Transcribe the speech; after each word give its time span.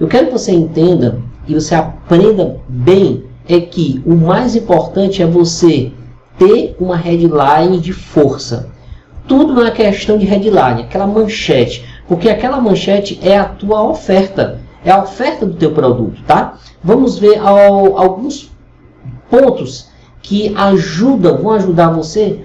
Eu 0.00 0.08
quero 0.08 0.26
que 0.26 0.32
você 0.32 0.52
entenda 0.52 1.20
e 1.46 1.54
você 1.54 1.74
aprenda 1.74 2.56
bem 2.68 3.24
é 3.48 3.60
que 3.60 4.02
o 4.06 4.14
mais 4.14 4.54
importante 4.56 5.22
é 5.22 5.26
você 5.26 5.92
ter 6.38 6.76
uma 6.78 6.96
headline 6.96 7.78
de 7.78 7.92
força. 7.92 8.70
Tudo 9.26 9.54
na 9.54 9.70
questão 9.70 10.18
de 10.18 10.26
headline, 10.26 10.82
aquela 10.82 11.06
manchete, 11.06 11.84
porque 12.08 12.28
aquela 12.28 12.60
manchete 12.60 13.18
é 13.22 13.36
a 13.36 13.44
tua 13.44 13.82
oferta, 13.82 14.60
é 14.84 14.90
a 14.90 15.02
oferta 15.02 15.46
do 15.46 15.54
teu 15.54 15.72
produto, 15.72 16.20
tá? 16.26 16.58
Vamos 16.82 17.18
ver 17.18 17.38
ao, 17.38 17.96
alguns 17.98 18.50
pontos 19.30 19.88
que 20.20 20.54
ajudam, 20.56 21.38
vão 21.38 21.52
ajudar 21.52 21.90
você 21.90 22.40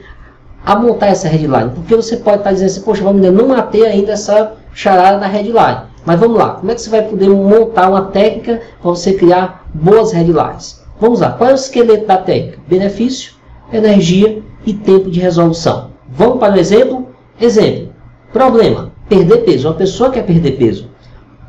a 0.66 0.75
montar 0.75 1.07
essa 1.07 1.27
headline. 1.27 1.71
Porque 1.73 1.95
você 1.95 2.18
pode 2.18 2.38
estar 2.38 2.52
dizendo 2.52 2.68
assim, 2.68 2.82
poxa, 2.82 3.04
vamos 3.04 3.21
ver, 3.21 3.32
não 3.32 3.48
matei 3.48 3.86
ainda 3.86 4.11
essa 4.11 4.54
charada 4.73 5.20
da 5.20 5.27
headline. 5.27 5.82
Mas 6.07 6.21
vamos 6.21 6.37
lá, 6.37 6.51
como 6.51 6.71
é 6.71 6.73
que 6.73 6.81
você 6.81 6.89
vai 6.89 7.01
poder 7.01 7.27
montar 7.27 7.89
uma 7.89 8.03
técnica 8.03 8.61
para 8.81 8.91
você 8.91 9.11
criar 9.11 9.68
boas 9.73 10.13
headlines? 10.13 10.82
Vamos 11.01 11.19
lá, 11.19 11.33
qual 11.33 11.49
é 11.49 11.51
o 11.51 11.55
esqueleto 11.55 12.07
da 12.07 12.15
técnica? 12.15 12.59
Benefício, 12.65 13.33
energia 13.73 14.41
e 14.65 14.71
tempo 14.73 15.11
de 15.11 15.19
resolução. 15.19 15.89
Vamos 16.09 16.39
para 16.39 16.55
o 16.55 16.57
exemplo? 16.57 17.09
Exemplo. 17.41 17.89
Problema, 18.32 18.93
perder 19.09 19.39
peso. 19.39 19.68
Uma 19.68 19.73
pessoa 19.73 20.09
quer 20.09 20.25
perder 20.25 20.54
peso. 20.54 20.89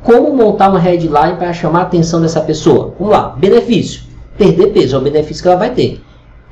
Como 0.03 0.35
montar 0.35 0.67
uma 0.67 0.79
headline 0.79 1.37
para 1.37 1.53
chamar 1.53 1.79
a 1.79 1.83
atenção 1.83 2.19
dessa 2.19 2.41
pessoa? 2.41 2.93
Vamos 2.99 3.13
lá, 3.13 3.29
benefício. 3.29 4.01
Perder 4.37 4.73
peso 4.73 4.97
é 4.97 4.99
o 4.99 5.01
benefício 5.01 5.41
que 5.41 5.47
ela 5.47 5.57
vai 5.57 5.69
ter. 5.69 6.01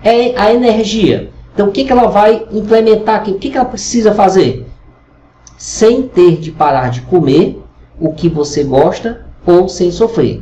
É 0.01 0.33
a 0.39 0.53
energia. 0.53 1.29
Então, 1.53 1.67
o 1.67 1.71
que, 1.73 1.83
que 1.83 1.91
ela 1.91 2.07
vai 2.07 2.47
implementar 2.53 3.17
aqui? 3.17 3.31
O 3.31 3.37
que, 3.37 3.49
que 3.49 3.57
ela 3.57 3.65
precisa 3.67 4.13
fazer? 4.13 4.65
Sem 5.57 6.03
ter 6.03 6.37
de 6.37 6.53
parar 6.53 6.89
de 6.89 7.01
comer 7.01 7.66
o 7.99 8.13
que 8.13 8.29
você 8.29 8.63
gosta 8.63 9.25
ou 9.45 9.67
sem 9.67 9.91
sofrer. 9.91 10.41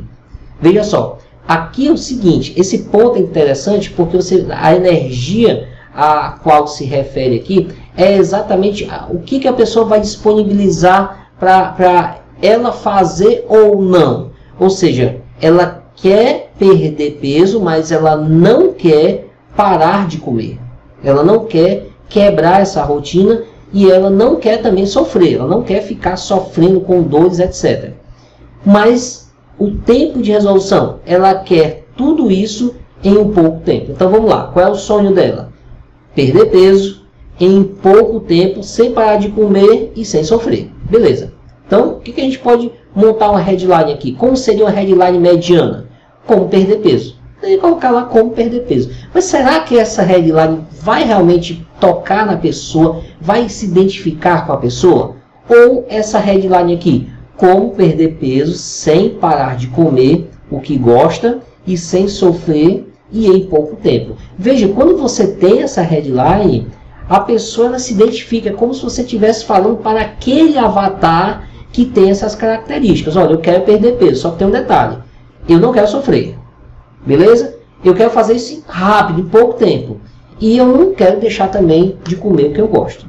Veja 0.60 0.82
só, 0.82 1.18
aqui 1.46 1.88
é 1.88 1.92
o 1.92 1.96
seguinte, 1.96 2.54
esse 2.56 2.84
ponto 2.84 3.16
é 3.16 3.20
interessante 3.20 3.90
porque 3.90 4.16
você, 4.16 4.46
a 4.50 4.74
energia 4.74 5.68
a 5.94 6.38
qual 6.42 6.66
se 6.66 6.84
refere 6.84 7.36
aqui 7.36 7.68
é 7.96 8.16
exatamente 8.16 8.86
o 9.08 9.18
que, 9.20 9.40
que 9.40 9.48
a 9.48 9.52
pessoa 9.52 9.86
vai 9.86 10.00
disponibilizar 10.00 11.30
para 11.40 12.18
ela 12.42 12.70
fazer 12.70 13.46
ou 13.48 13.80
não. 13.80 14.30
Ou 14.60 14.68
seja, 14.68 15.16
ela 15.40 15.82
quer 15.96 16.52
perder 16.58 17.18
peso, 17.20 17.60
mas 17.60 17.90
ela 17.90 18.16
não 18.16 18.72
quer 18.72 19.28
parar 19.56 20.06
de 20.06 20.18
comer. 20.18 20.58
Ela 21.02 21.24
não 21.24 21.46
quer 21.46 21.88
quebrar 22.08 22.60
essa 22.60 22.82
rotina 22.82 23.42
e 23.72 23.90
ela 23.90 24.10
não 24.10 24.36
quer 24.36 24.62
também 24.62 24.86
sofrer, 24.86 25.34
ela 25.34 25.46
não 25.46 25.62
quer 25.62 25.82
ficar 25.82 26.16
sofrendo 26.16 26.80
com 26.80 27.02
dores, 27.02 27.38
etc. 27.38 27.92
Mas 28.64 29.30
o 29.58 29.72
tempo 29.72 30.20
de 30.20 30.30
resolução, 30.30 31.00
ela 31.04 31.34
quer 31.34 31.86
tudo 31.96 32.30
isso 32.30 32.74
em 33.02 33.16
um 33.16 33.30
pouco 33.32 33.60
tempo. 33.60 33.92
Então 33.92 34.10
vamos 34.10 34.30
lá, 34.30 34.44
qual 34.52 34.66
é 34.66 34.70
o 34.70 34.74
sonho 34.74 35.12
dela? 35.12 35.52
Perder 36.14 36.46
peso 36.50 37.06
em 37.38 37.62
pouco 37.62 38.20
tempo, 38.20 38.62
sem 38.62 38.92
parar 38.92 39.16
de 39.16 39.28
comer 39.28 39.92
e 39.94 40.04
sem 40.04 40.24
sofrer. 40.24 40.70
Beleza. 40.88 41.34
Então, 41.66 41.96
o 41.96 42.00
que, 42.00 42.12
que 42.12 42.20
a 42.20 42.24
gente 42.24 42.38
pode 42.38 42.70
montar 42.94 43.30
uma 43.30 43.40
headline 43.40 43.92
aqui? 43.92 44.12
Como 44.12 44.36
seria 44.36 44.64
uma 44.64 44.70
headline 44.70 45.18
mediana? 45.18 45.86
Como 46.26 46.48
perder 46.48 46.76
peso 46.76 47.15
e 47.48 47.58
colocar 47.58 47.90
lá 47.90 48.04
como 48.04 48.30
perder 48.30 48.60
peso. 48.60 48.90
Mas 49.12 49.24
será 49.24 49.60
que 49.60 49.78
essa 49.78 50.02
headline 50.02 50.64
vai 50.80 51.04
realmente 51.04 51.66
tocar 51.80 52.26
na 52.26 52.36
pessoa, 52.36 53.02
vai 53.20 53.48
se 53.48 53.66
identificar 53.66 54.46
com 54.46 54.52
a 54.52 54.56
pessoa? 54.56 55.16
Ou 55.48 55.84
essa 55.88 56.18
headline 56.18 56.74
aqui, 56.74 57.08
como 57.36 57.70
perder 57.70 58.16
peso 58.18 58.54
sem 58.54 59.10
parar 59.10 59.56
de 59.56 59.68
comer 59.68 60.30
o 60.50 60.60
que 60.60 60.76
gosta 60.76 61.40
e 61.66 61.76
sem 61.76 62.08
sofrer 62.08 62.86
e 63.12 63.26
em 63.26 63.46
pouco 63.46 63.76
tempo. 63.76 64.16
Veja, 64.38 64.68
quando 64.68 64.96
você 64.96 65.26
tem 65.26 65.62
essa 65.62 65.82
headline, 65.82 66.66
a 67.08 67.20
pessoa 67.20 67.78
se 67.78 67.92
identifica 67.92 68.52
como 68.52 68.74
se 68.74 68.82
você 68.82 69.02
estivesse 69.02 69.44
falando 69.44 69.76
para 69.76 70.00
aquele 70.00 70.58
avatar 70.58 71.48
que 71.72 71.84
tem 71.84 72.10
essas 72.10 72.34
características. 72.34 73.16
Olha, 73.16 73.32
eu 73.32 73.38
quero 73.38 73.64
perder 73.64 73.96
peso, 73.96 74.22
só 74.22 74.30
que 74.30 74.38
tem 74.38 74.48
um 74.48 74.50
detalhe. 74.52 74.98
Eu 75.48 75.60
não 75.60 75.72
quero 75.72 75.86
sofrer. 75.86 76.35
Beleza? 77.06 77.56
Eu 77.84 77.94
quero 77.94 78.10
fazer 78.10 78.34
isso 78.34 78.64
rápido, 78.66 79.20
em 79.20 79.28
pouco 79.28 79.54
tempo. 79.54 80.00
E 80.40 80.58
eu 80.58 80.66
não 80.66 80.92
quero 80.92 81.20
deixar 81.20 81.48
também 81.48 81.96
de 82.04 82.16
comer 82.16 82.50
o 82.50 82.52
que 82.52 82.60
eu 82.60 82.68
gosto. 82.68 83.06